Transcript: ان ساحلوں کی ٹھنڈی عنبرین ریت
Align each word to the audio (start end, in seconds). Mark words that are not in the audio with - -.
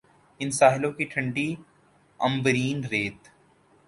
ان 0.39 0.51
ساحلوں 0.51 0.91
کی 0.91 1.05
ٹھنڈی 1.05 1.53
عنبرین 2.19 2.83
ریت 2.91 3.27